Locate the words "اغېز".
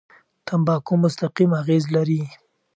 1.61-1.83